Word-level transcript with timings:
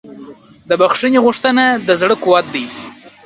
د 0.69 0.71
بښنې 0.81 1.19
غوښتنه 1.25 1.65
د 1.87 1.89
زړه 2.01 2.15
قوت 2.23 2.45
دی. 2.53 2.65